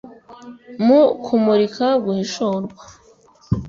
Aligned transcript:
Mu 0.85 1.01
kumurika 1.23 1.87
guhishurwa 2.03 2.83